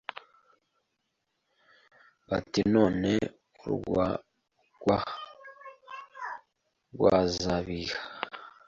bati 2.27 2.61
none 2.83 3.11
urwagwa 3.63 4.89
rwazabiha 6.93 7.99